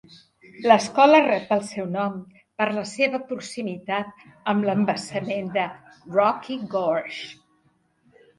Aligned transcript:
L'escola 0.69 1.17
rep 1.25 1.51
el 1.55 1.59
seu 1.67 1.91
nom 1.95 2.15
per 2.61 2.67
la 2.77 2.85
seva 2.93 3.19
proximitat 3.33 4.25
amb 4.55 4.67
l'embassament 4.71 5.53
de 5.59 5.67
Rocky 6.17 6.59
Gorge. 6.75 7.31